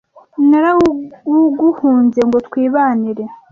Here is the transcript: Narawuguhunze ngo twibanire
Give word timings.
Narawuguhunze 0.49 2.19
ngo 2.27 2.37
twibanire 2.47 3.23